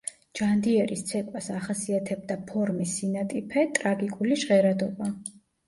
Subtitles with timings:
[0.37, 5.15] ჯანდიერის ცეკვას ახასიათებდა ფორმის სინატიფე, ტრაგიკული ჟღერადობა.